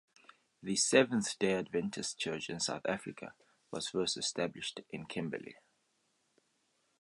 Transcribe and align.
The 0.63 0.77
Seventh-day 0.77 1.53
Adventist 1.53 2.17
Church 2.17 2.49
in 2.49 2.59
South 2.59 2.81
Africa 2.87 3.35
was 3.69 3.89
first 3.89 4.17
established 4.17 4.81
in 4.89 5.05
Kimberley. 5.05 5.57